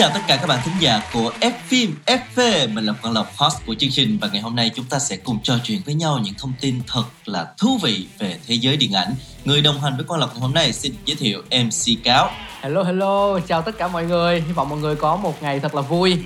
[0.00, 3.26] chào tất cả các bạn thính giả của F phim FV Mình là Quang Lộc
[3.36, 5.94] host của chương trình Và ngày hôm nay chúng ta sẽ cùng trò chuyện với
[5.94, 9.80] nhau những thông tin thật là thú vị về thế giới điện ảnh Người đồng
[9.80, 13.62] hành với Quang Lộc ngày hôm nay xin giới thiệu MC Cáo Hello hello, chào
[13.62, 14.40] tất cả mọi người.
[14.40, 16.18] Hy vọng mọi người có một ngày thật là vui.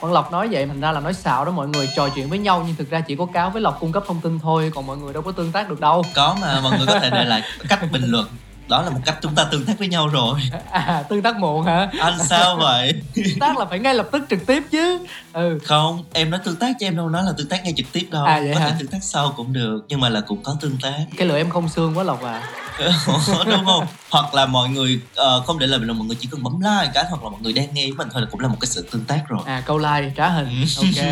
[0.00, 2.38] Quang Lộc nói vậy thành ra là nói xạo đó mọi người trò chuyện với
[2.38, 4.86] nhau nhưng thực ra chỉ có cáo với Lộc cung cấp thông tin thôi còn
[4.86, 6.04] mọi người đâu có tương tác được đâu.
[6.14, 8.26] Có mà mọi người có thể để lại cách bình luận
[8.68, 11.64] Đó là một cách chúng ta tương tác với nhau rồi À, tương tác muộn
[11.66, 11.88] hả?
[12.00, 12.92] Anh sao vậy?
[13.14, 14.98] Tương tác là phải ngay lập tức trực tiếp chứ.
[15.38, 15.58] Ừ.
[15.64, 18.06] Không, em nói tương tác chứ em đâu nói là tương tác ngay trực tiếp
[18.10, 18.68] đâu À, vậy Có hả?
[18.68, 21.36] thể tương tác sau cũng được Nhưng mà là cũng có tương tác Cái lưỡi
[21.36, 22.42] em không xương quá Lộc à.
[23.46, 26.28] đúng không hoặc là mọi người ờ, không để lời bình luận mọi người chỉ
[26.30, 28.40] cần bấm like cái hoặc là mọi người đang nghe với mình thôi là cũng
[28.40, 30.46] là một cái sự tương tác rồi À câu like, trá hình.
[30.80, 30.86] Ừ.
[30.86, 31.06] Ok.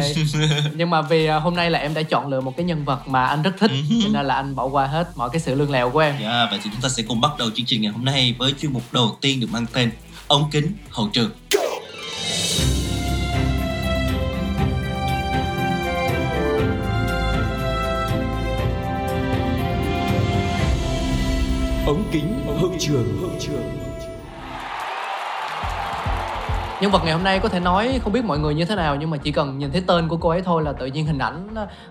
[0.76, 3.08] Nhưng mà vì à, hôm nay là em đã chọn lựa một cái nhân vật
[3.08, 3.96] mà anh rất thích Ừ.
[4.02, 6.14] cho nên là anh bỏ qua hết mọi cái sự lương lèo của em.
[6.22, 8.54] dạ vậy thì chúng ta sẽ cùng bắt đầu chương trình ngày hôm nay với
[8.60, 9.90] chuyên mục đầu tiên được mang tên
[10.28, 11.30] ống kính hậu trường
[21.86, 23.78] Ống kính hậu trường hậu trường
[26.80, 28.96] Nhân vật ngày hôm nay có thể nói không biết mọi người như thế nào
[28.96, 31.18] nhưng mà chỉ cần nhìn thấy tên của cô ấy thôi là tự nhiên hình
[31.18, 31.48] ảnh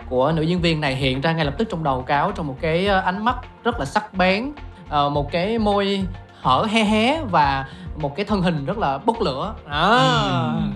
[0.10, 2.56] của nữ diễn viên này hiện ra ngay lập tức trong đầu cáo trong một
[2.62, 4.52] cái ờ, ánh mắt rất là sắc bén,
[4.90, 6.04] ờ, một cái môi
[6.42, 7.66] hở hé hé và
[7.98, 9.56] một cái thân hình rất là bốc lửa.
[9.70, 9.98] À.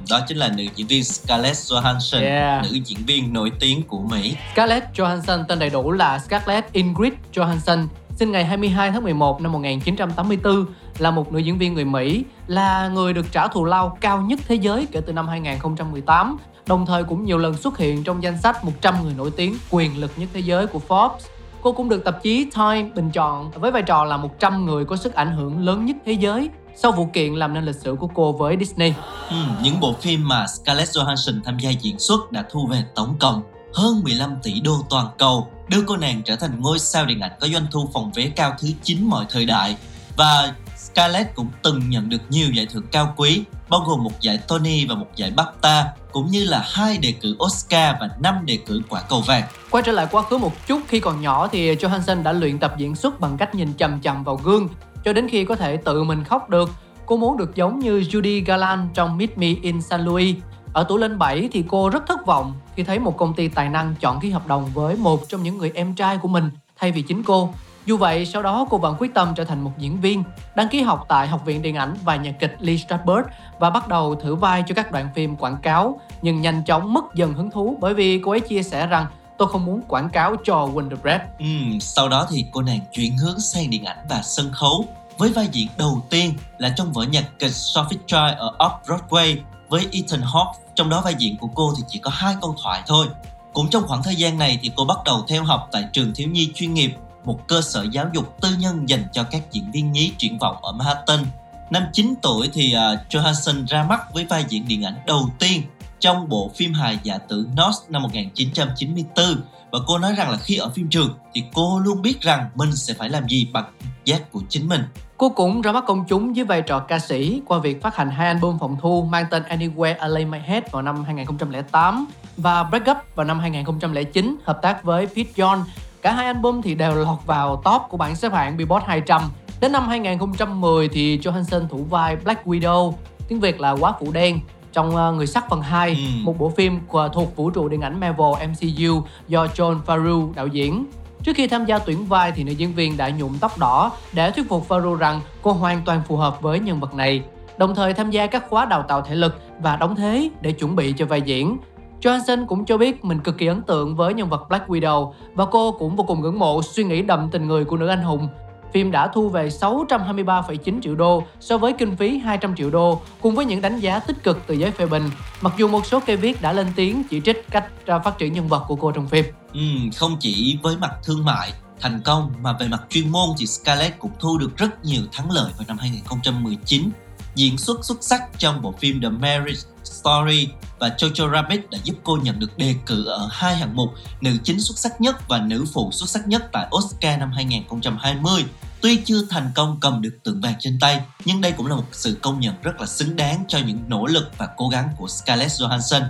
[0.10, 2.64] Đó chính là nữ diễn viên Scarlett Johansson Yeah.
[2.64, 7.14] nữ diễn viên nổi tiếng của Mỹ Scarlett Johansson tên đầy đủ là Scarlett Ingrid
[7.34, 7.88] Johansson,
[8.20, 10.66] sinh ngày 22 tháng 11 năm 1984,
[10.98, 14.40] là một nữ diễn viên người Mỹ, là người được trả thù lao cao nhất
[14.48, 18.38] thế giới kể từ năm 2018, đồng thời cũng nhiều lần xuất hiện trong danh
[18.42, 21.20] sách 100 người nổi tiếng quyền lực nhất thế giới của Forbes.
[21.62, 24.96] Cô cũng được tạp chí Time bình chọn với vai trò là 100 người có
[24.96, 28.08] sức ảnh hưởng lớn nhất thế giới sau vụ kiện làm nên lịch sử của
[28.08, 28.94] cô với Disney.
[29.30, 33.16] Ừ, những bộ phim mà Scarlett Johansson tham gia diễn xuất đã thu về tổng
[33.20, 33.42] cộng
[33.74, 37.32] hơn 15 tỷ đô toàn cầu, đưa cô nàng trở thành ngôi sao điện ảnh
[37.40, 39.78] có doanh thu phòng vé cao thứ 9 mọi thời đại.
[40.18, 44.40] Và Scarlett cũng từng nhận được nhiều giải thưởng cao quý, bao gồm một giải
[44.48, 48.58] Tony và một giải BAFTA, cũng như là hai đề cử Oscar và năm đề
[48.66, 49.44] cử quả cầu vàng.
[49.72, 52.74] Quay trở lại quá khứ một chút, khi còn nhỏ thì Johansson đã luyện tập
[52.78, 54.68] diễn xuất bằng cách nhìn chằm chằm vào gương
[55.06, 56.70] cho đến khi có thể tự mình khóc được.
[57.06, 60.36] Cô muốn được giống như Judy Garland trong Meet Me in San Luis.
[60.74, 63.70] Ở tuổi lên 7 thì cô rất thất vọng khi thấy một công ty tài
[63.70, 66.92] năng chọn ký hợp đồng với một trong những người em trai của mình thay
[66.92, 67.54] vì chính cô.
[67.86, 70.24] Dù vậy, sau đó cô vẫn quyết tâm trở thành một diễn viên,
[70.56, 73.28] đăng ký học tại Học viện Điện ảnh và Nhạc kịch Lee Strasberg
[73.60, 77.06] và bắt đầu thử vai cho các đoạn phim quảng cáo, nhưng nhanh chóng mất
[77.16, 79.06] dần hứng thú bởi vì cô ấy chia sẻ rằng
[79.38, 81.22] tôi không muốn quảng cáo cho Wonder Bread.
[81.40, 81.46] Ừ,
[81.82, 84.86] sau đó thì cô nàng chuyển hướng sang điện ảnh và sân khấu
[85.18, 89.36] với vai diễn đầu tiên là trong vở nhạc kịch Sophie Joy ở Off-Broadway
[89.70, 90.54] với Ethan Hawke.
[90.80, 93.08] Trong đó vai diễn của cô thì chỉ có hai câu thoại thôi.
[93.54, 96.28] Cũng trong khoảng thời gian này thì cô bắt đầu theo học tại trường thiếu
[96.30, 99.92] nhi chuyên nghiệp, một cơ sở giáo dục tư nhân dành cho các diễn viên
[99.92, 101.26] nhí triển vọng ở Manhattan.
[101.70, 105.62] Năm 9 tuổi thì uh, Johansson ra mắt với vai diễn điện ảnh đầu tiên
[106.00, 109.26] trong bộ phim hài giả tưởng Nos năm 1994
[109.72, 112.76] và cô nói rằng là khi ở phim trường thì cô luôn biết rằng mình
[112.76, 113.74] sẽ phải làm gì bằng
[114.06, 114.82] giác của chính mình.
[115.20, 118.10] Cô cũng ra mắt công chúng với vai trò ca sĩ qua việc phát hành
[118.10, 122.06] hai album phòng thu mang tên Anywhere I Lay My Head vào năm 2008
[122.38, 125.58] và Break Up vào năm 2009 hợp tác với Pete John.
[126.02, 129.22] Cả hai album thì đều lọt vào top của bảng xếp hạng Billboard 200.
[129.62, 132.94] Đến năm 2010 thì Johansson thủ vai Black Widow,
[133.28, 134.40] tiếng Việt là Quá Phụ Đen,
[134.74, 135.96] trong ờ, Người Sắt phần 2, Ừ.
[136.24, 136.80] một bộ phim
[137.14, 140.86] thuộc vũ trụ điện ảnh Marvel MCU do John Favreau đạo diễn.
[141.24, 144.32] Trước khi tham gia tuyển vai thì nữ diễn viên đã nhuộm tóc đỏ để
[144.32, 147.24] thuyết phục Favreau rằng cô hoàn toàn phù hợp với nhân vật này,
[147.58, 150.76] đồng thời tham gia các khóa đào tạo thể lực và đóng thế để chuẩn
[150.76, 151.58] bị cho vai diễn.
[152.02, 155.46] Johansson cũng cho biết mình cực kỳ ấn tượng với nhân vật Black Widow và
[155.46, 158.28] cô cũng vô cùng ngưỡng mộ suy nghĩ đậm tình người của nữ anh hùng.
[158.74, 163.36] Phim đã thu về 623,9 triệu đô so với kinh phí 200 triệu đô, cùng
[163.36, 165.10] với những đánh giá tích cực từ giới phê bình.
[165.42, 168.34] Mặc dù một số cây viết đã lên tiếng chỉ trích cách ra phát triển
[168.34, 169.26] nhân vật của cô trong phim.
[169.54, 169.60] Ừ,
[169.96, 174.00] không chỉ với mặt thương mại thành công mà về mặt chuyên môn thì Scarlett
[174.00, 176.90] cũng thu được rất nhiều thắng lợi vào năm 2019.
[177.36, 180.48] Diễn xuất xuất sắc trong bộ phim The Marriage Story
[180.80, 183.90] và Jojo Rabbit đã giúp cô nhận được đề cử ở hai hạng mục
[184.22, 188.46] nữ chính xuất sắc nhất và nữ phụ xuất sắc nhất tại Oscar năm 2020.
[188.82, 191.86] Tuy chưa thành công cầm được tượng vàng trên tay, nhưng đây cũng là một
[191.92, 195.08] sự công nhận rất là xứng đáng cho những nỗ lực và cố gắng của
[195.08, 196.04] Scarlett Johansson.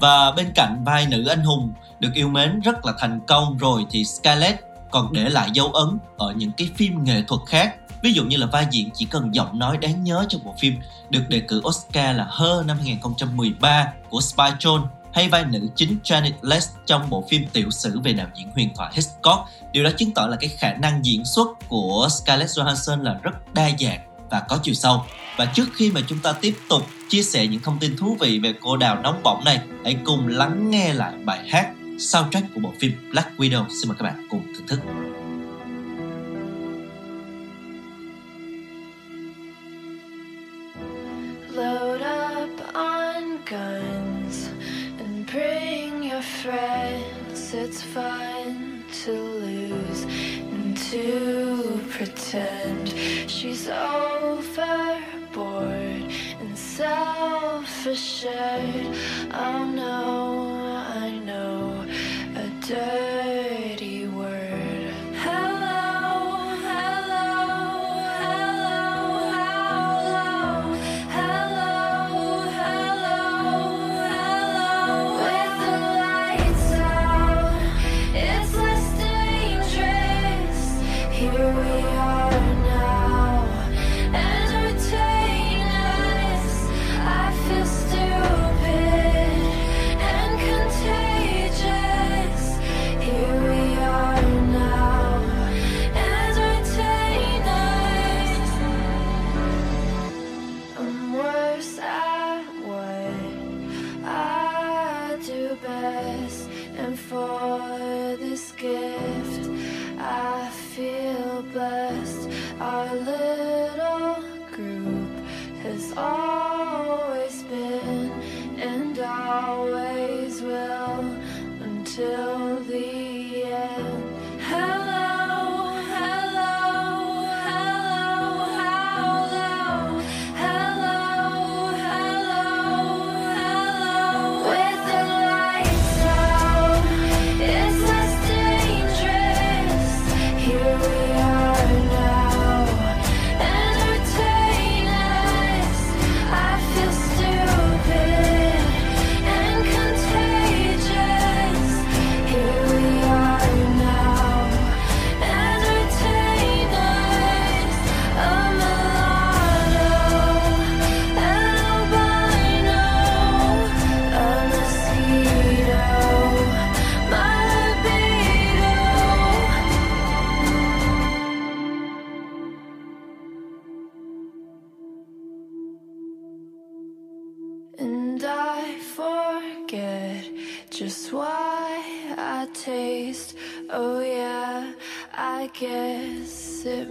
[0.00, 3.86] Và bên cạnh vai nữ anh hùng được yêu mến rất là thành công rồi
[3.90, 4.60] thì Scarlett
[4.90, 7.74] còn để lại dấu ấn ở những cái phim nghệ thuật khác
[8.06, 10.76] Ví dụ như là vai diễn chỉ cần giọng nói đáng nhớ trong bộ phim
[11.10, 15.98] được đề cử Oscar là Her năm 2013 của Spy Jonze hay vai nữ chính
[16.04, 19.48] Janet Leigh trong bộ phim tiểu sử về đạo diễn huyền thoại Hitchcock.
[19.72, 23.54] Điều đó chứng tỏ là cái khả năng diễn xuất của Scarlett Johansson là rất
[23.54, 24.00] đa dạng
[24.30, 25.04] và có chiều sâu.
[25.36, 28.38] Và trước khi mà chúng ta tiếp tục chia sẻ những thông tin thú vị
[28.38, 32.60] về cô đào nóng bỏng này, hãy cùng lắng nghe lại bài hát soundtrack của
[32.60, 33.64] bộ phim Black Widow.
[33.68, 34.80] Xin mời các bạn cùng thưởng thức.
[47.96, 50.02] Fun to lose
[50.52, 52.90] and to pretend
[53.26, 54.52] she's overboard
[56.40, 58.86] and self assured.
[59.32, 59.96] Oh no,
[61.04, 61.86] I know
[62.42, 63.35] a dirty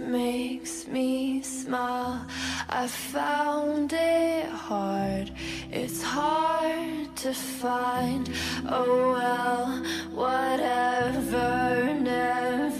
[0.06, 2.26] makes me smile.
[2.68, 5.32] I found it hard,
[5.70, 8.30] it's hard to find.
[8.68, 12.75] Oh, well, whatever, never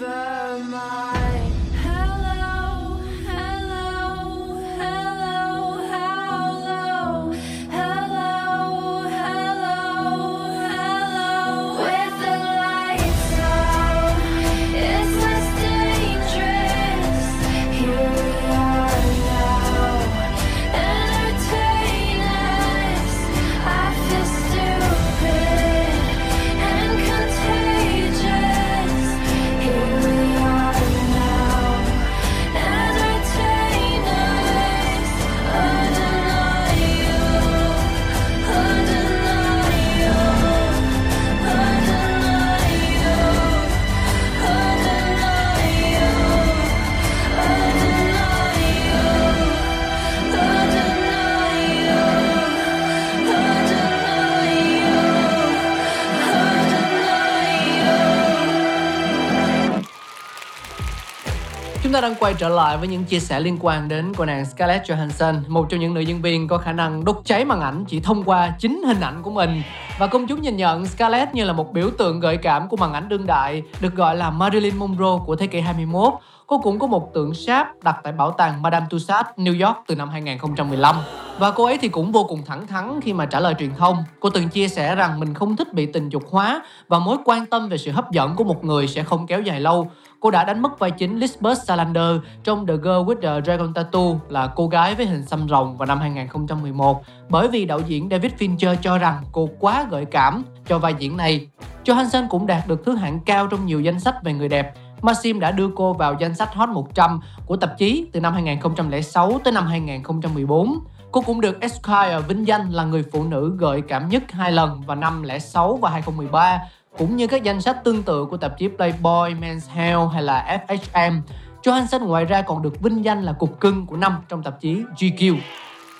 [61.96, 64.90] ta đang quay trở lại với những chia sẻ liên quan đến cô nàng Scarlett
[64.90, 68.00] Johansson, một trong những nữ diễn viên có khả năng đốt cháy màn ảnh chỉ
[68.00, 69.62] thông qua chính hình ảnh của mình.
[69.98, 72.92] Và công chúng nhìn nhận Scarlett như là một biểu tượng gợi cảm của màn
[72.92, 76.12] ảnh đương đại, được gọi là Marilyn Monroe của thế kỷ 21.
[76.46, 79.96] Cô cũng có một tượng sáp đặt tại bảo tàng Madame Tussauds, New York từ
[79.96, 80.96] năm 2015.
[81.38, 83.96] Và cô ấy thì cũng vô cùng thẳng thắn khi mà trả lời truyền thông.
[84.20, 87.46] Cô từng chia sẻ rằng mình không thích bị tình dục hóa và mối quan
[87.46, 89.90] tâm về sự hấp dẫn của một người sẽ không kéo dài lâu.
[90.20, 94.00] Cô đã đánh mất vai chính Lisbeth Salander trong The Girl with the Dragon Tattoo
[94.28, 98.32] là cô gái với hình xăm rồng vào năm 2011 bởi vì đạo diễn David
[98.32, 101.48] Fincher cho rằng cô quá gợi cảm cho vai diễn này.
[101.84, 104.74] Johansson cũng đạt được thứ hạng cao trong nhiều danh sách về người đẹp.
[105.02, 109.40] Maxim đã đưa cô vào danh sách Hot 100 của tạp chí từ năm 2006
[109.44, 110.78] tới năm 2014.
[111.12, 114.80] Cô cũng được Esquire vinh danh là người phụ nữ gợi cảm nhất hai lần
[114.86, 116.60] vào năm 06 và 2013
[116.98, 120.60] cũng như các danh sách tương tự của tạp chí Playboy, Men's Health hay là
[120.68, 121.20] FHM.
[121.62, 124.76] Johansson ngoài ra còn được vinh danh là cục cưng của năm trong tạp chí
[124.98, 125.38] GQ.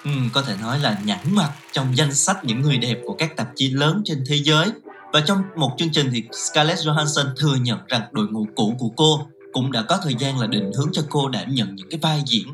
[0.04, 3.36] Ừ, có thể nói là nhẵn mặt trong danh sách những người đẹp của các
[3.36, 4.66] tạp chí lớn trên thế giới.
[5.12, 8.90] Và trong một chương trình thì Scarlett Johansson thừa nhận rằng đội ngũ cũ của
[8.96, 9.20] cô
[9.52, 12.22] cũng đã có thời gian là định hướng cho cô đảm nhận những cái vai
[12.26, 12.48] diễn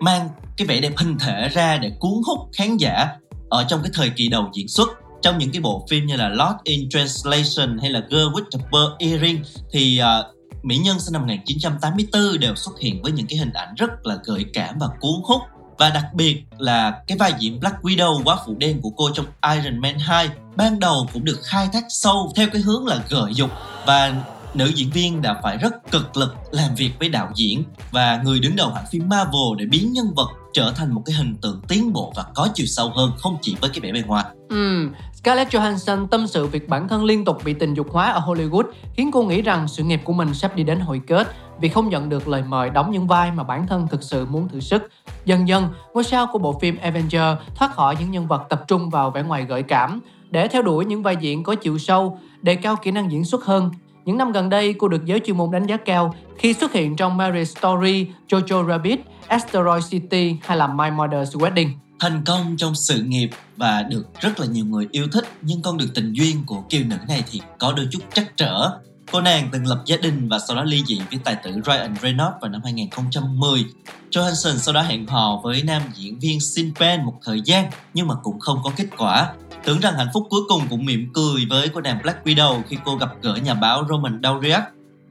[0.00, 3.08] mang cái vẻ đẹp hình thể ra để cuốn hút khán giả
[3.48, 4.88] ở trong cái thời kỳ đầu diễn xuất
[5.26, 8.58] trong những cái bộ phim như là Lost in Translation hay là Girl with the
[8.72, 9.42] Pearl Earring
[9.72, 13.74] thì uh, mỹ nhân sinh năm 1984 đều xuất hiện với những cái hình ảnh
[13.74, 15.42] rất là gợi cảm và cuốn hút
[15.78, 19.26] và đặc biệt là cái vai diễn Black Widow quá phụ đen của cô trong
[19.56, 23.34] Iron Man 2 ban đầu cũng được khai thác sâu theo cái hướng là gợi
[23.34, 23.50] dục
[23.86, 24.14] và
[24.54, 28.40] nữ diễn viên đã phải rất cực lực làm việc với đạo diễn và người
[28.40, 31.60] đứng đầu hãng phim Marvel để biến nhân vật trở thành một cái hình tượng
[31.68, 34.24] tiến bộ và có chiều sâu hơn không chỉ với cái vẻ bề ngoài.
[34.48, 34.88] Ừ,
[35.26, 38.62] Scarlett Johansson tâm sự việc bản thân liên tục bị tình dục hóa ở Hollywood
[38.94, 41.88] khiến cô nghĩ rằng sự nghiệp của mình sắp đi đến hồi kết vì không
[41.88, 44.90] nhận được lời mời đóng những vai mà bản thân thực sự muốn thử sức.
[45.24, 47.22] Dần dần, ngôi sao của bộ phim Avenger
[47.54, 50.84] thoát khỏi những nhân vật tập trung vào vẻ ngoài gợi cảm để theo đuổi
[50.84, 53.70] những vai diễn có chiều sâu, đề cao kỹ năng diễn xuất hơn.
[54.04, 56.96] Những năm gần đây, cô được giới chuyên môn đánh giá cao khi xuất hiện
[56.96, 61.68] trong Marriage Story, Jojo Rabbit, Asteroid City hay là My Mother's Wedding.
[62.00, 65.78] Thành công trong sự nghiệp và được rất là nhiều người yêu thích nhưng con
[65.78, 68.70] đường tình duyên của kiều nữ này thì có đôi chút trắc trở.
[69.12, 71.94] Cô nàng từng lập gia đình và sau đó ly dị với tài tử Ryan
[72.02, 73.64] Reynolds vào năm 2010.
[74.10, 78.08] Johansson sau đó hẹn hò với nam diễn viên Sean Penn một thời gian, nhưng
[78.08, 79.32] mà cũng không có kết quả.
[79.64, 82.76] Tưởng rằng hạnh phúc cuối cùng cũng mỉm cười với cô nàng Black Widow khi
[82.84, 84.62] cô gặp gỡ nhà báo Roman Dauriac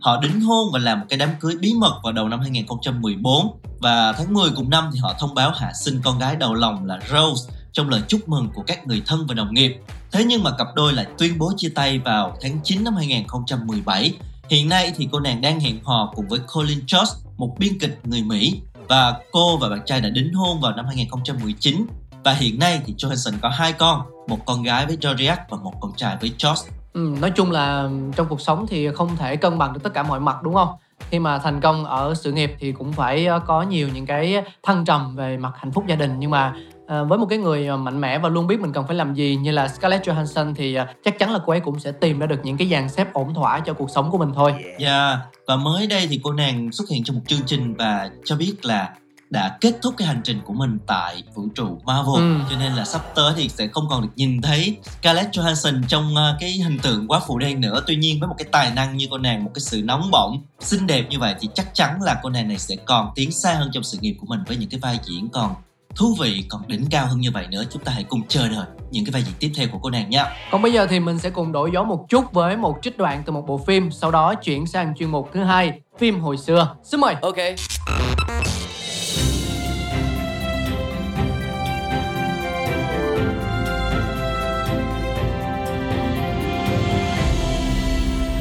[0.06, 3.60] Họ đính hôn và làm một cái đám cưới bí mật vào đầu năm 2014
[3.80, 6.86] và tháng 10 cùng năm thì họ thông báo hạ sinh con gái đầu lòng
[6.86, 9.78] là Rose trong lời chúc mừng của các người thân và đồng nghiệp.
[10.12, 14.14] Thế nhưng mà cặp đôi lại tuyên bố chia tay vào tháng 9 năm 2017.
[14.50, 18.00] Hiện nay thì cô nàng đang hẹn hò cùng với Colin Jost, một biên kịch
[18.04, 21.86] người Mỹ và cô và bạn trai đã đính hôn vào năm 2019
[22.24, 25.74] và hiện nay thì Johansson có hai con, một con gái với Georgiak và một
[25.80, 26.70] con trai với Josh.
[26.96, 30.04] Ừ, nói chung là trong cuộc sống thì không thể cân bằng được tất cả
[30.04, 30.70] mọi mặt đúng không?
[31.10, 34.44] Khi mà thành công ở sự nghiệp thì cũng phải ờ, có nhiều những cái
[34.64, 36.54] thăng trầm về mặt hạnh phúc gia đình nhưng mà
[36.88, 39.14] ờ, với một cái người ờ, mạnh mẽ và luôn biết mình cần phải làm
[39.14, 42.26] gì như là Scarlett Johansson thì chắc chắn là cô ấy cũng sẽ tìm ra
[42.28, 44.54] được những cái dàn xếp ổn thỏa cho cuộc sống của mình thôi.
[44.80, 45.20] Yeah.
[45.48, 48.56] Và mới đây thì cô nàng xuất hiện trong một chương trình và cho biết
[48.64, 48.90] là
[49.30, 52.40] đã kết thúc cái hành trình của mình tại vũ trụ Marvel Ừ.
[52.50, 56.16] cho nên là sắp tới thì sẽ không còn được nhìn thấy Scarlett Johansson trong
[56.16, 58.98] ờ, cái hình tượng quá phụ đen nữa tuy nhiên với một cái tài năng
[58.98, 62.02] như cô nàng một cái sự nóng bỏng xinh đẹp như vậy thì chắc chắn
[62.02, 64.58] là cô nàng này sẽ còn tiến xa hơn trong sự nghiệp của mình với
[64.58, 65.56] những cái vai diễn còn
[65.96, 68.66] thú vị còn đỉnh cao hơn như vậy nữa chúng ta hãy cùng chờ đợi
[68.92, 71.20] những cái vai diễn tiếp theo của cô nàng nha Còn bây giờ thì mình
[71.20, 74.12] sẽ cùng đổi gió một chút với một trích đoạn từ một bộ phim, sau
[74.12, 76.76] đó chuyển sang chuyên mục thứ hai, phim hồi xưa.
[76.84, 77.16] Xin mời.
[77.22, 77.36] Ok.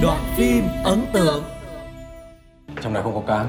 [0.04, 1.44] Đoạn phim ấn tượng.
[2.82, 3.44] Trong này không có cá.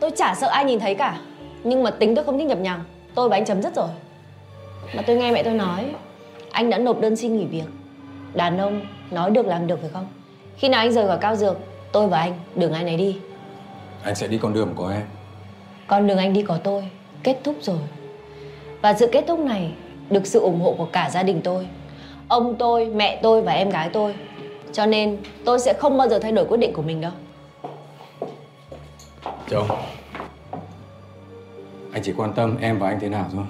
[0.00, 1.20] Tôi chả sợ ai nhìn thấy cả.
[1.64, 2.84] Nhưng mà tính tôi không thích nhập nhằng.
[3.14, 3.88] Tôi và anh chấm dứt rồi.
[4.96, 5.94] Mà tôi nghe mẹ tôi nói
[6.50, 7.64] Anh đã nộp đơn xin nghỉ việc.
[8.34, 8.80] Đàn ông
[9.10, 10.06] nói được làm được phải không?
[10.56, 11.56] Khi nào anh rời khỏi cao dược
[11.92, 13.18] Tôi và anh đường ai nấy đi.
[14.02, 15.02] Anh sẽ đi con đường của em.
[15.86, 16.88] Con đường anh đi có tôi
[17.22, 17.78] Kết thúc rồi.
[18.82, 19.72] Và sự kết thúc này
[20.10, 21.66] Được sự ủng hộ của cả gia đình tôi.
[22.28, 24.14] Ông tôi, mẹ tôi và em gái tôi
[24.72, 27.12] Cho nên tôi sẽ không bao giờ thay đổi quyết định của mình đâu.
[29.50, 29.66] Châu
[31.92, 33.44] Anh chỉ quan tâm em và anh thế nào thôi.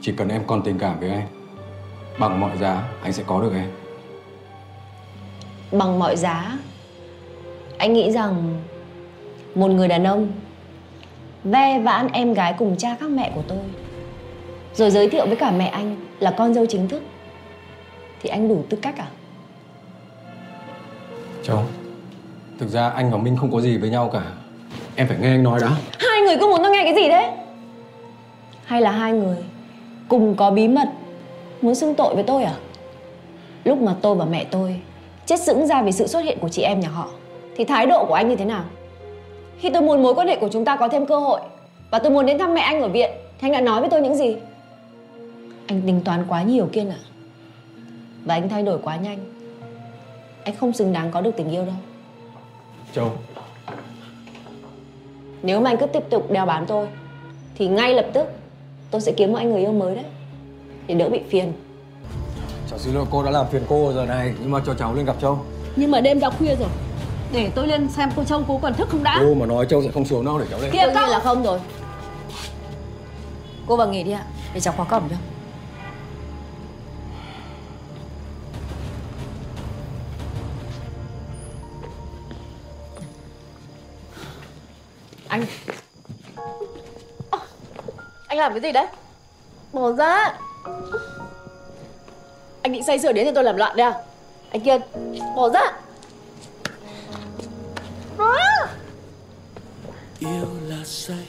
[0.00, 1.26] Chỉ cần em còn tình cảm với anh
[2.18, 3.70] Bằng mọi giá anh sẽ có được em.
[5.72, 6.58] Bằng mọi giá
[7.78, 8.62] anh nghĩ rằng
[9.54, 10.32] một người đàn ông
[11.44, 13.58] ve vãn em gái cùng cha khác mẹ của tôi
[14.74, 17.02] rồi giới thiệu với cả mẹ anh là con dâu chính thức
[18.22, 19.06] thì anh đủ tư cách à?
[21.42, 21.62] Châu,
[22.58, 24.22] thực ra anh và Minh không có gì với nhau cả.
[24.96, 25.70] Em phải nghe anh nói đã.
[25.98, 27.36] Hai người cứ muốn tôi nghe cái gì thế?
[28.64, 29.36] Hay là hai người
[30.08, 30.88] cùng có bí mật
[31.62, 32.54] muốn xưng tội với tôi à?
[33.64, 34.80] Lúc mà tôi và mẹ tôi
[35.26, 37.08] chết sững ra vì sự xuất hiện của chị em nhà họ
[37.56, 38.64] thì thái độ của anh như thế nào?
[39.58, 41.40] Khi tôi muốn mối quan hệ của chúng ta có thêm cơ hội
[41.90, 44.00] và tôi muốn đến thăm mẹ anh ở viện thì anh đã nói với tôi
[44.00, 44.36] những gì?
[45.66, 46.98] Anh tính toán quá nhiều Kiên ạ.
[48.24, 49.18] Và anh thay đổi quá nhanh.
[50.44, 51.74] Anh không xứng đáng có được tình yêu đâu.
[52.94, 53.12] Châu,
[55.42, 56.88] Nếu mà anh cứ tiếp tục đeo bám tôi
[57.54, 58.26] Thì ngay lập tức
[58.90, 60.04] tôi sẽ kiếm một anh người yêu mới đấy.
[60.86, 61.52] Để đỡ bị phiền.
[62.70, 65.06] Cháu xin lỗi cô đã làm phiền cô giờ này, nhưng mà cho cháu lên
[65.06, 65.38] gặp Châu.
[65.76, 66.68] Nhưng mà đêm đã khuya rồi.
[67.32, 69.18] Để tôi lên xem cô Châu cô còn thức không đã.
[69.20, 70.70] Cô mà nói Châu sẽ không xuống đâu để cháu lên.
[70.70, 71.58] Kia là không rồi.
[73.66, 74.24] Cô vào nghỉ đi ạ.
[74.54, 75.16] Để cháu khóa cổng cho
[85.30, 85.44] Anh
[88.28, 88.86] Anh làm cái gì đấy?
[89.72, 90.38] Bỏ ra.
[92.62, 94.02] Anh định say sưa đến thì tôi làm loạn đấy à?
[94.50, 94.80] Anh Kiên
[95.36, 95.72] Bỏ ra.
[98.18, 98.66] Ra.
[100.18, 101.26] Yêu là say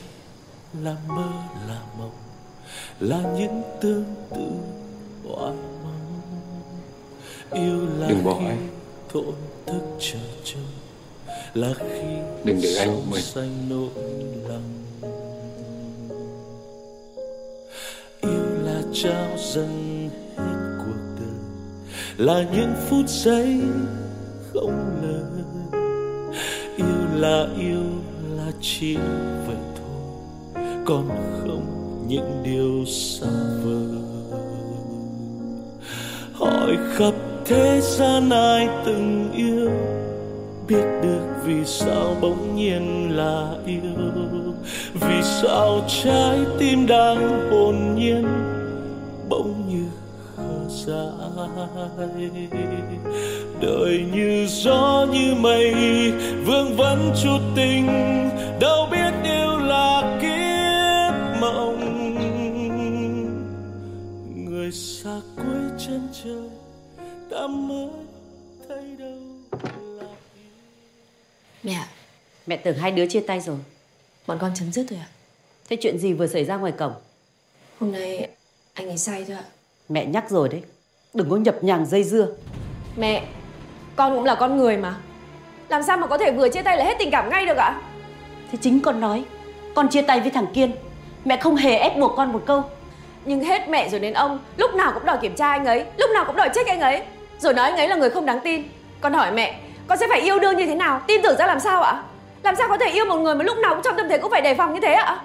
[0.81, 1.27] là mơ
[1.67, 2.12] là mộng
[3.00, 4.50] là những tương tự
[5.29, 5.53] oai
[5.84, 6.22] mong.
[7.51, 8.67] Yêu là Đừng bỏ anh.
[9.10, 10.81] thổn thức chờ trông
[11.53, 13.22] Đừng để anh mình.
[13.22, 13.89] xanh nỗi
[14.50, 14.62] lòng.
[18.22, 21.36] Yêu là trao dâng hết cuộc đời
[22.17, 23.60] là những phút giây
[24.53, 25.43] không lời
[26.77, 27.84] yêu là yêu
[28.38, 28.96] là chỉ
[29.48, 31.10] vậy thôi còn
[31.41, 33.27] không những điều xa
[33.63, 34.01] vời.
[36.34, 37.13] Hỏi khắp
[37.46, 39.72] thế gian ai từng yêu
[40.67, 43.81] biết được vì sao bỗng nhiên là yêu?
[44.93, 48.27] Vì sao trái tim đang hồn nhiên
[49.30, 49.86] bỗng như
[50.36, 51.21] khờ dại?
[53.62, 55.73] Đời như gió như mây,
[56.45, 57.88] vương vấn chút tình,
[58.60, 62.15] đâu biết yêu là kiếp mộng.
[64.36, 66.49] Người xa cuối chân trời,
[67.32, 68.01] ta mới
[72.47, 73.58] Mẹ tưởng hai đứa chia tay rồi.
[74.27, 75.08] Bọn con chấm dứt rồi ạ.
[75.69, 76.93] Thế chuyện gì vừa xảy ra ngoài cổng?
[77.80, 78.27] Hôm nay
[78.73, 79.43] anh ấy say thôi ạ.
[79.89, 80.62] Mẹ nhắc rồi đấy.
[81.13, 82.27] Đừng có nhập nhằng dây dưa.
[82.95, 83.23] Mẹ
[83.95, 84.95] Con cũng là con người mà.
[85.69, 87.82] Làm sao mà có thể vừa chia tay là hết tình cảm ngay được ạ?
[88.51, 89.23] Thế chính con nói
[89.75, 90.71] Con chia tay với thằng Kiên.
[91.25, 92.63] Mẹ không hề ép buộc con một câu.
[93.25, 96.10] Nhưng hết mẹ rồi đến ông Lúc nào cũng đòi kiểm tra anh ấy Lúc
[96.13, 97.04] nào cũng đòi check anh ấy.
[97.39, 98.63] Rồi nói anh ấy là người không đáng tin.
[99.01, 101.01] Con hỏi mẹ Con sẽ phải yêu đương như thế nào?
[101.08, 102.04] Tin tưởng ra làm sao ạ
[102.43, 104.32] làm sao có thể yêu một người mà lúc nào cũng trong tâm thế cũng
[104.32, 105.21] phải đề phòng như thế ạ?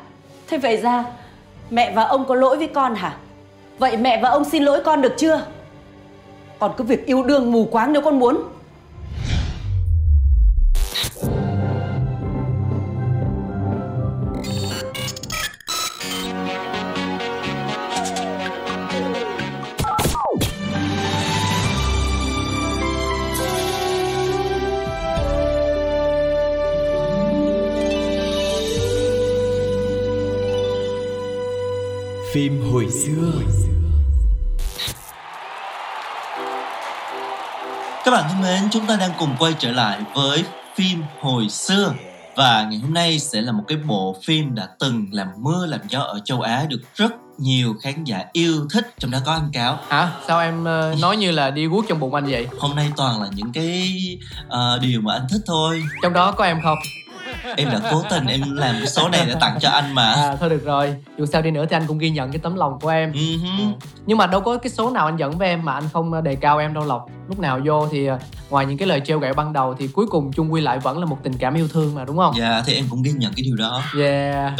[0.48, 1.04] Thế vậy ra,
[1.70, 3.16] Mẹ và ông có lỗi với con hả?
[3.78, 5.42] Vậy mẹ và ông xin lỗi con được chưa?
[6.58, 8.42] Còn cứ việc yêu đương mù quáng nếu con muốn.
[32.36, 33.32] Phim hồi xưa
[38.04, 40.44] Các bạn thân mến, chúng ta đang cùng quay trở lại với
[40.74, 41.94] phim hồi xưa
[42.36, 45.80] và ngày hôm nay sẽ là một cái bộ phim đã từng làm mưa làm
[45.88, 49.50] gió ở châu Á được rất nhiều khán giả yêu thích trong đó có anh
[49.52, 50.10] cáo Hả?
[50.28, 52.46] Sao em ờ, nói như là đi guốc trong bụng anh vậy?
[52.58, 53.92] hôm nay toàn là những cái
[54.48, 56.78] ờ, điều mà anh thích thôi Trong đó có em không?
[57.56, 60.12] Em đã cố tình em làm cái số này để tặng cho anh mà.
[60.12, 60.94] À thôi được rồi.
[61.18, 63.12] Dù sao đi nữa thì anh cũng ghi nhận cái tấm lòng của em.
[63.12, 63.64] Hứ.
[64.06, 66.34] Nhưng mà đâu có cái số nào anh dẫn với em mà anh không đề
[66.34, 67.06] cao em đâu Lộc.
[67.28, 68.18] Lúc nào vô thì ờ,
[68.50, 70.98] ngoài những cái lời trêu ghẹo ban đầu Thì cuối cùng chung quy lại vẫn
[70.98, 72.34] là một tình cảm yêu thương mà đúng không?
[72.38, 73.82] dạ thì em cũng ghi nhận cái điều đó.
[73.98, 74.52] Yeah.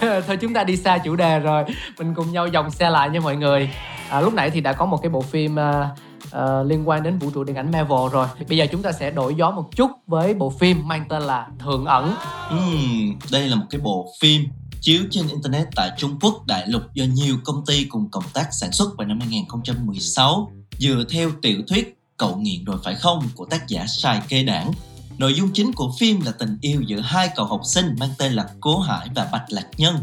[0.26, 1.64] Thôi chúng ta đi xa chủ đề rồi.
[1.98, 3.70] Mình cùng nhau dòng xe lại nha mọi người.
[4.08, 5.88] À, Lúc nãy thì đã có một cái bộ phim ờ,
[6.36, 9.10] Ờ, liên quan đến vũ trụ điện ảnh Marvel rồi Bây giờ chúng ta sẽ
[9.10, 12.14] đổi gió một chút với bộ phim mang tên là Thượng ẩn
[12.54, 14.44] Uhm, đây là một cái bộ phim
[14.80, 18.48] chiếu trên internet tại Trung Quốc đại lục do nhiều công ty cùng cộng tác
[18.60, 23.44] sản xuất vào năm 2016 dựa theo tiểu thuyết Cậu nghiện rồi phải không của
[23.44, 24.72] tác giả Sài Kê Đảng.
[25.18, 28.32] Nội dung chính của phim là tình yêu giữa hai cậu học sinh mang tên
[28.32, 29.94] là Cố Hải và Bạch Lạc Nhân.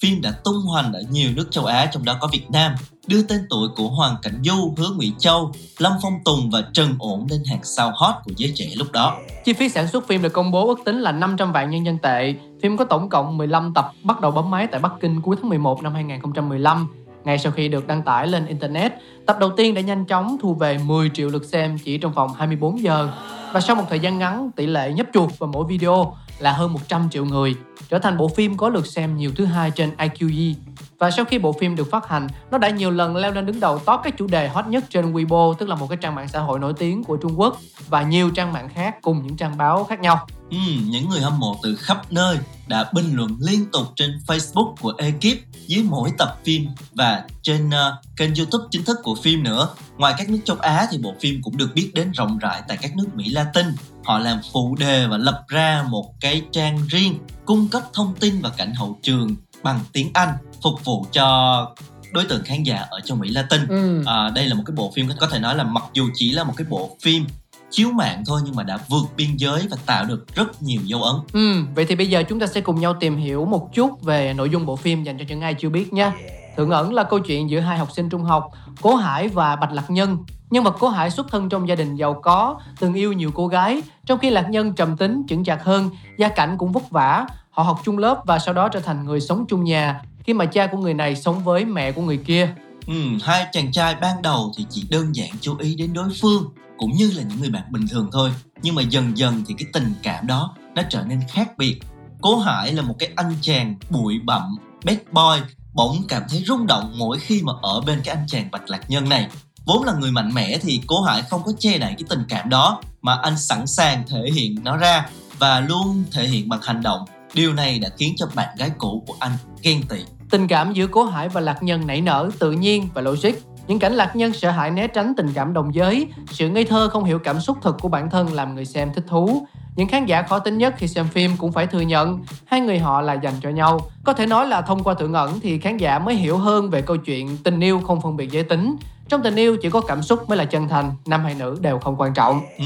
[0.00, 2.74] Phim đã tung hoành ở nhiều nước châu Á trong đó có Việt Nam,
[3.06, 6.96] đưa tên tuổi của Hoàng Cảnh Du, Hứa Ngụy Châu, Lâm Phong Tùng và Trần
[6.98, 9.16] Ổn lên hàng sao hot của giới trẻ lúc đó.
[9.44, 11.98] Chi phí sản xuất phim được công bố ước tính là 500 vạn nhân dân
[11.98, 12.34] tệ.
[12.62, 15.48] Phim có tổng cộng 15 tập bắt đầu bấm máy tại Bắc Kinh cuối tháng
[15.48, 16.88] 11 năm 2015.
[17.24, 18.92] Ngay sau khi được đăng tải lên Internet,
[19.26, 22.30] tập đầu tiên đã nhanh chóng thu về 10 triệu lượt xem chỉ trong vòng
[22.38, 23.08] 24 giờ.
[23.52, 26.72] Và sau một thời gian ngắn, tỷ lệ nhấp chuột vào mỗi video là hơn
[26.72, 27.54] 100 triệu người,
[27.88, 30.54] trở thành bộ phim có lượt xem nhiều thứ hai trên IQE.
[30.98, 33.60] Và sau khi bộ phim được phát hành, nó đã nhiều lần leo lên đứng
[33.60, 36.28] đầu top các chủ đề hot nhất trên Weibo, tức là một cái trang mạng
[36.28, 39.56] xã hội nổi tiếng của Trung Quốc và nhiều trang mạng khác cùng những trang
[39.56, 40.26] báo khác nhau.
[40.50, 44.74] Ừ, những người hâm mộ từ khắp nơi đã bình luận liên tục trên Facebook
[44.80, 49.42] của ekip dưới mỗi tập phim và trên uh, kênh YouTube chính thức của phim
[49.42, 49.68] nữa.
[49.96, 52.78] Ngoài các nước châu Á thì bộ phim cũng được biết đến rộng rãi tại
[52.82, 53.66] các nước Mỹ Latin.
[54.04, 58.40] Họ làm phụ đề và lập ra một cái trang riêng cung cấp thông tin
[58.40, 60.28] và cảnh hậu trường bằng tiếng Anh
[60.62, 61.66] phục vụ cho
[62.12, 63.60] đối tượng khán giả ở châu Mỹ Latin.
[63.68, 64.02] Ừ.
[64.06, 66.44] À, đây là một cái bộ phim có thể nói là mặc dù chỉ là
[66.44, 67.24] một cái bộ phim
[67.70, 71.02] chiếu mạng thôi nhưng mà đã vượt biên giới và tạo được rất nhiều dấu
[71.02, 71.16] ấn.
[71.32, 74.34] Ừ, vậy thì bây giờ chúng ta sẽ cùng nhau tìm hiểu một chút về
[74.34, 76.12] nội dung bộ phim dành cho những ai chưa biết nha.
[76.56, 78.50] Thượng ẩn là câu chuyện giữa hai học sinh trung học,
[78.82, 80.18] Cố Hải và Bạch Lạc Nhân.
[80.50, 83.46] Nhân vật Cố Hải xuất thân trong gia đình giàu có, từng yêu nhiều cô
[83.46, 87.26] gái, trong khi Lạc Nhân trầm tính, chững chạc hơn, gia cảnh cũng vất vả.
[87.50, 90.44] Họ học chung lớp và sau đó trở thành người sống chung nhà, khi mà
[90.44, 92.54] cha của người này sống với mẹ của người kia.
[92.86, 96.52] Ừ, hai chàng trai ban đầu thì chỉ đơn giản chú ý đến đối phương
[96.78, 98.30] cũng như là những người bạn bình thường thôi
[98.62, 101.80] nhưng mà dần dần thì cái tình cảm đó nó trở nên khác biệt
[102.20, 104.42] cố hải là một cái anh chàng bụi bặm
[104.84, 108.50] bad boy bỗng cảm thấy rung động mỗi khi mà ở bên cái anh chàng
[108.50, 109.28] bạch lạc nhân này
[109.66, 112.48] vốn là người mạnh mẽ thì cố hải không có che đậy cái tình cảm
[112.48, 115.08] đó mà anh sẵn sàng thể hiện nó ra
[115.38, 117.04] và luôn thể hiện bằng hành động
[117.34, 119.32] điều này đã khiến cho bạn gái cũ của anh
[119.62, 119.98] ghen tị
[120.32, 123.32] Tình cảm giữa Cố Hải và Lạc Nhân nảy nở tự nhiên và logic.
[123.66, 126.88] Những cảnh Lạc Nhân sợ hãi né tránh tình cảm đồng giới, sự ngây thơ
[126.88, 129.46] không hiểu cảm xúc thực của bản thân làm người xem thích thú.
[129.76, 132.78] Những khán giả khó tính nhất khi xem phim cũng phải thừa nhận hai người
[132.78, 133.80] họ là dành cho nhau.
[134.04, 136.82] Có thể nói là thông qua thượng ẩn thì khán giả mới hiểu hơn về
[136.82, 138.76] câu chuyện tình yêu không phân biệt giới tính.
[139.08, 141.78] Trong tình yêu chỉ có cảm xúc mới là chân thành, nam hay nữ đều
[141.78, 142.40] không quan trọng.
[142.58, 142.64] ừ,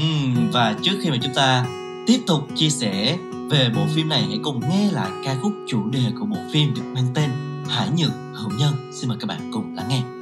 [0.53, 1.65] và trước khi mà chúng ta
[2.07, 3.17] tiếp tục chia sẻ
[3.49, 6.73] về bộ phim này hãy cùng nghe lại ca khúc chủ đề của bộ phim
[6.73, 7.29] được mang tên
[7.69, 8.91] Hải Nhược Hữu Nhân.
[8.93, 10.16] Xin mời các bạn cùng lắng nghe.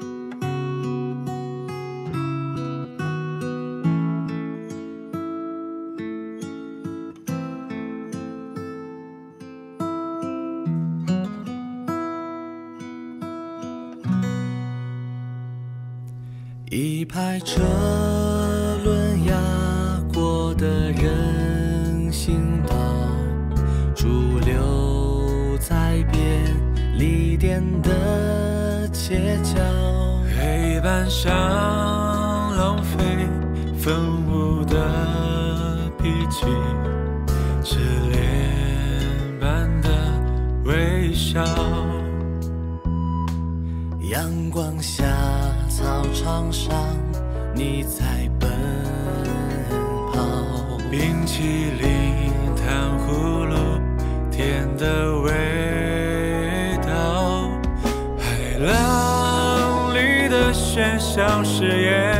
[31.15, 32.97] 黑板上浪费
[33.77, 33.95] 粉
[34.27, 36.45] 雾的笔记，
[37.63, 37.79] 痴
[38.11, 38.19] 恋
[39.39, 39.89] 般的
[40.65, 41.41] 微笑。
[44.01, 45.05] 阳光下，
[45.69, 46.75] 操场上，
[47.53, 48.51] 你在奔
[50.13, 50.21] 跑。
[50.91, 53.55] 冰淇淋、糖葫芦，
[54.31, 55.14] 甜的
[61.15, 62.14] 像誓言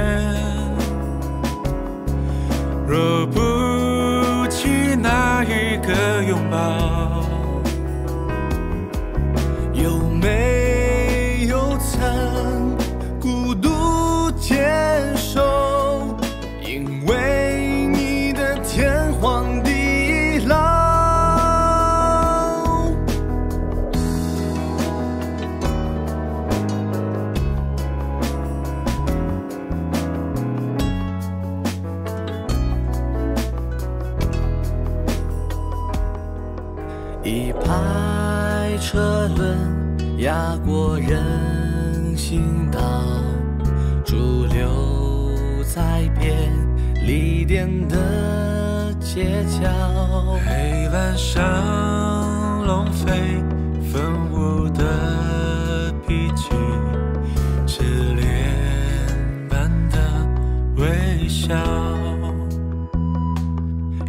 [38.87, 39.57] 车轮
[40.19, 42.79] 压过人行道，
[44.05, 46.51] 驻留在便
[47.03, 50.37] 利店的街角。
[50.45, 53.41] 黑板上龙飞
[53.91, 56.49] 凤舞的笔记，
[57.65, 57.81] 痴
[58.13, 58.53] 恋
[59.49, 59.97] 般的
[60.77, 61.55] 微笑。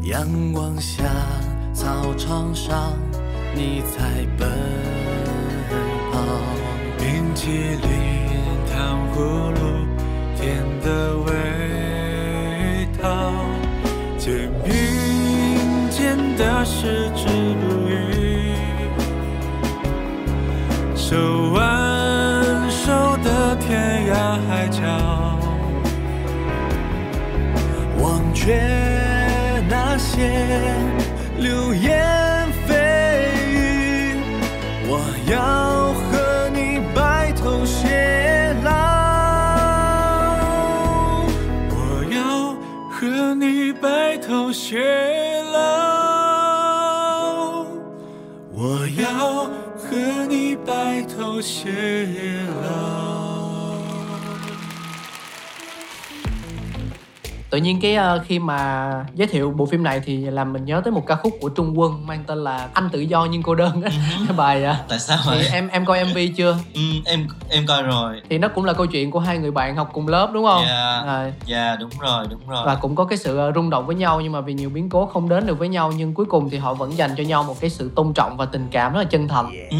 [0.02, 1.02] 阳光下，
[1.72, 2.92] 操场上，
[3.54, 4.15] 你在
[21.08, 21.16] 手
[21.52, 22.90] 挽手
[23.22, 24.82] 的天涯海角，
[28.00, 28.58] 忘却
[29.68, 30.28] 那些
[31.38, 32.04] 流言
[32.66, 32.74] 蜚
[33.48, 34.16] 语，
[34.88, 34.98] 我
[35.30, 38.72] 要和你白头偕老，
[41.70, 42.18] 我要
[42.90, 45.15] 和你白头偕
[51.36, 52.35] 多谢。
[57.56, 60.92] Tự nhiên cái ờ, khi mà giới thiệu bộ phim này thì làm mình nhớ tới
[60.92, 63.82] một ca khúc của Trung Quân mang tên là Anh tự do nhưng cô đơn
[63.82, 63.90] á.
[64.26, 64.80] Cái bài à.
[64.88, 66.56] tại sao thì em em coi MV chưa?
[66.74, 68.22] Ừ, em em coi rồi.
[68.30, 70.64] Thì nó cũng là câu chuyện của hai người bạn học cùng lớp đúng không?
[70.66, 71.02] Dạ.
[71.06, 72.66] À, dạ đúng rồi đúng rồi.
[72.66, 74.88] Và cũng có cái sự ờ, rung động với nhau nhưng mà vì nhiều biến
[74.88, 77.42] cố không đến được với nhau nhưng cuối cùng thì họ vẫn dành cho nhau
[77.42, 79.68] một cái sự tôn trọng và tình cảm rất là chân thành.
[79.70, 79.76] Ừ,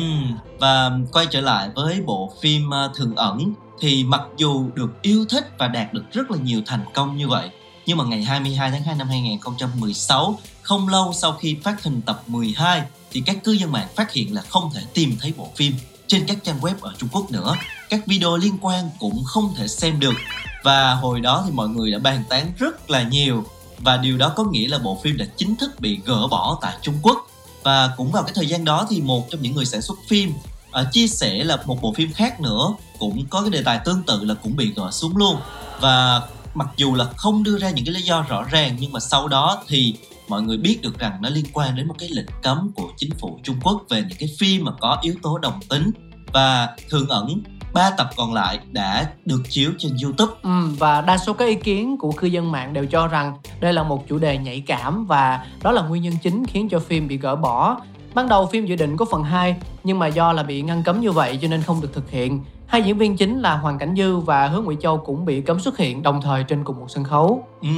[0.60, 5.24] và quay trở lại với bộ phim ờ, Thường ẩn thì mặc dù được yêu
[5.28, 7.50] thích và đạt được rất là nhiều thành công như vậy
[7.86, 12.22] nhưng mà ngày 22 tháng 2 năm 2016 không lâu sau khi phát hình tập
[12.26, 15.74] 12 thì các cư dân mạng phát hiện là không thể tìm thấy bộ phim
[16.06, 17.56] trên các trang web ở Trung Quốc nữa.
[17.90, 20.14] Các video liên quan cũng không thể xem được.
[20.62, 23.44] Và hồi đó thì mọi người đã bàn tán rất là nhiều.
[23.78, 26.74] Và điều đó có nghĩa là bộ phim đã chính thức bị gỡ bỏ tại
[26.82, 27.26] Trung Quốc.
[27.62, 30.32] Và cũng vào cái thời gian đó thì một trong những người sản xuất phim
[30.70, 34.02] ờ, chia sẻ là một bộ phim khác nữa cũng có cái đề tài tương
[34.02, 35.36] tự là cũng bị gỡ xuống luôn.
[35.80, 36.22] Và
[36.56, 39.28] mặc dù là không đưa ra những cái lý do rõ ràng nhưng mà sau
[39.28, 39.94] đó thì
[40.28, 43.10] mọi người biết được rằng nó liên quan đến một cái lệnh cấm của chính
[43.18, 45.90] phủ Trung Quốc về những cái phim mà có yếu tố đồng tính
[46.32, 47.42] và thường ẩn
[47.72, 51.54] ba tập còn lại đã được chiếu trên YouTube Ừ, và đa số các ý
[51.54, 55.06] kiến của cư dân mạng đều cho rằng đây là một chủ đề nhạy cảm
[55.06, 57.80] và đó là nguyên nhân chính khiến cho phim bị gỡ bỏ.
[58.14, 61.00] Ban đầu phim dự định có phần 2 nhưng mà do là bị ngăn cấm
[61.00, 62.44] như vậy cho nên không được thực hiện.
[62.66, 65.60] Hai diễn viên chính là Hoàng Cảnh Dư và Hứa Ngụy Châu cũng bị cấm
[65.60, 67.46] xuất hiện đồng thời trên cùng một sân khấu.
[67.62, 67.68] Ừ,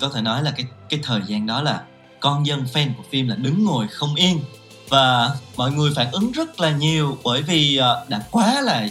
[0.00, 1.82] có thể nói là cái cái thời gian đó là
[2.20, 4.40] con dân fan của phim là đứng ngồi không yên.
[4.88, 8.88] Và mọi người phản ứng rất là nhiều bởi vì ờ, đã quá là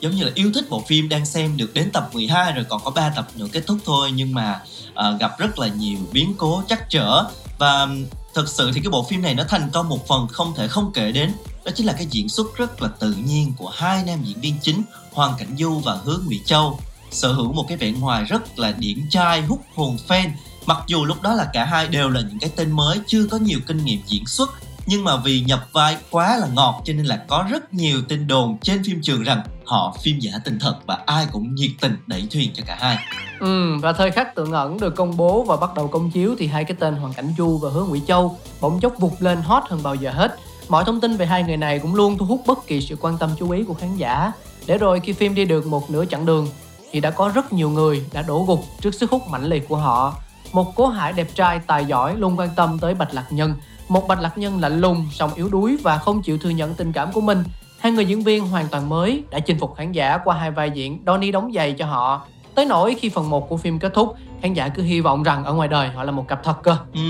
[0.00, 2.80] giống như là yêu thích bộ phim đang xem được đến tập 12 rồi còn
[2.84, 4.10] có 3 tập nữa kết thúc thôi.
[4.14, 4.60] Nhưng mà
[4.94, 7.24] ờ, gặp rất là nhiều biến cố trắc trở.
[7.58, 7.88] Và
[8.34, 10.92] thật sự thì cái bộ phim này nó thành công một phần không thể không
[10.94, 11.32] kể đến
[11.64, 14.54] đó chính là cái diễn xuất rất là tự nhiên của hai nam diễn viên
[14.62, 16.78] chính Hoàng Cảnh Du và Hứa Ngụy Châu.
[17.10, 20.30] Sở hữu một cái vẻ ngoài rất là điển trai hút hồn fan.
[20.66, 23.36] Mặc dù lúc đó là cả hai đều là những cái tên mới chưa có
[23.36, 24.50] nhiều kinh nghiệm diễn xuất
[24.86, 28.26] nhưng mà vì nhập vai quá là ngọt cho nên là có rất nhiều tin
[28.26, 31.96] đồn trên phim trường rằng họ phim giả tình thật và ai cũng nhiệt tình
[32.06, 32.98] đẩy thuyền cho cả hai.
[33.40, 36.46] Ừ, và thời khắc tượng ẩn được công bố và bắt đầu công chiếu thì
[36.46, 39.62] hai cái tên Hoàng Cảnh Du và Hứa Ngụy Châu bỗng chốc vụt lên hot
[39.68, 40.36] hơn bao giờ hết.
[40.70, 43.18] Mọi thông tin về hai người này cũng luôn thu hút bất kỳ sự quan
[43.18, 44.32] tâm chú ý của khán giả.
[44.66, 46.48] Để rồi khi phim đi được một nửa chặng đường
[46.90, 49.76] thì đã có rất nhiều người đã đổ gục trước sức hút mãnh liệt của
[49.76, 50.14] họ.
[50.52, 53.54] Một cố hải đẹp trai tài giỏi luôn quan tâm tới Bạch Lạc Nhân,
[53.88, 56.92] một Bạch Lạc Nhân lạnh lùng, song yếu đuối và không chịu thừa nhận tình
[56.92, 57.44] cảm của mình.
[57.78, 60.70] Hai người diễn viên hoàn toàn mới đã chinh phục khán giả qua hai vai
[60.70, 62.26] diễn Donnie đóng giày cho họ.
[62.54, 65.44] Tới nỗi khi phần 1 của phim kết thúc, khán giả cứ hy vọng rằng
[65.44, 66.76] ở ngoài đời họ là một cặp thật cơ.
[66.94, 67.00] ừ,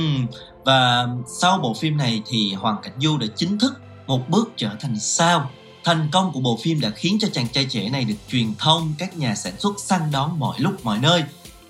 [0.65, 1.09] và
[1.41, 3.73] sau bộ phim này thì Hoàng Cảnh Du đã chính thức
[4.07, 5.51] một bước trở thành sao
[5.85, 8.95] thành công của bộ phim đã khiến cho chàng trai trẻ này được truyền thông,
[8.99, 11.23] các nhà sản xuất săn đón mọi lúc, mọi nơi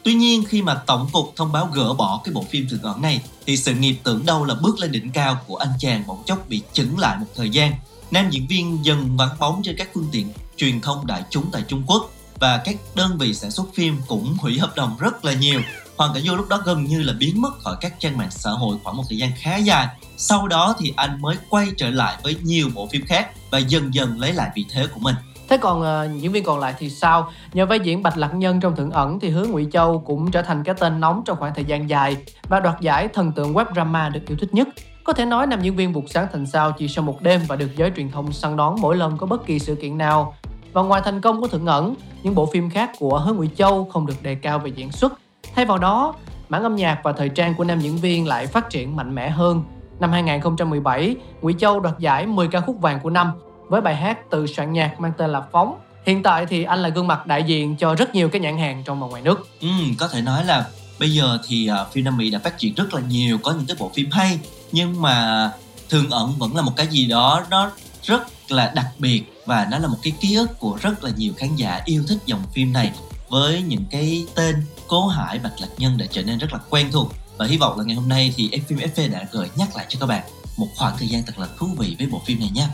[0.03, 3.03] Tuy nhiên, khi mà tổng cục thông báo gỡ bỏ cái bộ phim thường ẩn
[3.03, 6.22] này, thì sự nghiệp tưởng đâu là bước lên đỉnh cao của anh chàng bỗng
[6.26, 7.72] chốc bị chững lại một thời gian.
[8.11, 11.62] Nam diễn viên dần vắng bóng trên các phương tiện truyền thông đại chúng tại
[11.68, 15.33] Trung Quốc và các đơn vị sản xuất phim cũng hủy hợp đồng rất là
[15.33, 15.61] nhiều.
[16.00, 18.50] Hoàng Cảnh Du lúc đó gần như là biến mất khỏi các trang mạng xã
[18.50, 19.88] hội khoảng một thời gian khá dài.
[20.16, 23.94] Sau đó thì anh mới quay trở lại với nhiều bộ phim khác và dần
[23.94, 25.14] dần lấy lại vị thế của mình.
[25.48, 27.30] Thế còn ờ, uh, diễn viên còn lại thì sao?
[27.52, 30.42] Nhờ vai diễn Bạch Lạc Nhân trong Thượng ẩn thì Hứa Ngụy Châu cũng trở
[30.42, 32.16] thành cái tên nóng trong khoảng thời gian dài
[32.48, 34.68] và đoạt giải thần tượng web drama được yêu thích nhất.
[35.04, 37.56] Có thể nói nam diễn viên buộc sáng thành sao chỉ sau một đêm và
[37.56, 40.34] được giới truyền thông săn đón mỗi lần có bất kỳ sự kiện nào.
[40.72, 43.84] Và ngoài thành công của Thượng ẩn, những bộ phim khác của Hứa Ngụy Châu
[43.84, 45.12] không được đề cao về diễn xuất.
[45.55, 46.14] Thay vào đó,
[46.48, 49.31] mảng âm nhạc và thời trang của nam diễn viên lại phát triển mạnh mẽ
[49.31, 49.62] hơn.
[50.00, 53.33] Năm 2017, Ngụy Châu đoạt giải 10 ca khúc vàng của năm
[53.68, 55.79] với bài hát tự soạn nhạc mang tên là Phóng.
[56.07, 58.83] Hiện tại thì anh là gương mặt đại diện cho rất nhiều cái nhãn hàng
[58.85, 59.48] trong và ngoài nước.
[59.61, 60.66] Ừ, có thể nói là
[61.00, 63.66] bây giờ thì uh, phim Nam Mỹ đã phát triển rất là nhiều, có những
[63.66, 64.38] cái bộ phim hay
[64.72, 65.50] nhưng mà
[65.88, 67.70] thường ẩn vẫn là một cái gì đó nó
[68.03, 71.33] rất là đặc biệt và nó là một cái ký ức của rất là nhiều
[71.37, 72.92] khán giả yêu thích dòng phim này
[73.31, 74.55] với những cái tên
[74.88, 77.12] Cố Hải, Bạch Lạc Nhân đã trở nên rất là quen thuộc.
[77.37, 79.99] Và hy vọng là ngày hôm nay thì phim FV đã gợi nhắc lại cho
[80.01, 80.23] các bạn
[80.57, 82.69] một khoảng thời gian thật là thú vị với bộ phim này nha.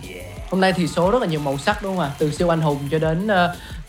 [0.50, 2.10] Hôm nay thì số rất là nhiều màu sắc đúng không ạ?
[2.18, 3.26] Từ siêu anh hùng cho đến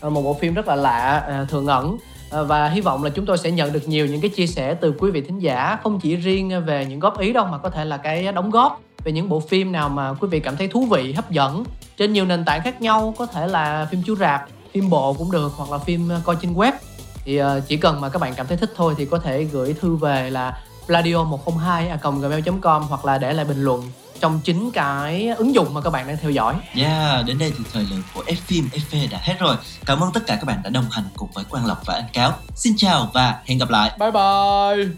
[0.00, 1.96] ờ, một bộ phim rất là lạ, ờ, thường ẩn.
[2.30, 4.74] Ờ, và hy vọng là chúng tôi sẽ nhận được nhiều những cái chia sẻ
[4.74, 7.70] từ quý vị thính giả không chỉ riêng về những góp ý đâu mà có
[7.70, 10.68] thể là cái đóng góp về những bộ phim nào mà quý vị cảm thấy
[10.68, 11.64] thú vị, hấp dẫn
[11.96, 14.48] trên nhiều nền tảng khác nhau có thể là phim chiếu rạp,
[14.80, 16.72] phim bộ cũng được hoặc là phim coi trên web
[17.24, 19.74] thì ờ, chỉ cần mà các bạn cảm thấy thích thôi thì có thể gửi
[19.80, 23.82] thư về là pladio 102 gmail.com hoặc là để lại bình luận
[24.20, 26.54] trong chính cái ứng dụng mà các bạn đang theo dõi.
[26.74, 29.56] Yeah, đến đây thì thời lượng của F phim FV đã hết rồi.
[29.86, 32.08] Cảm ơn tất cả các bạn đã đồng hành cùng với Quang Lộc và Anh
[32.12, 32.32] Cáo.
[32.54, 33.92] Xin chào và hẹn gặp lại.
[33.98, 34.88] Bye bye.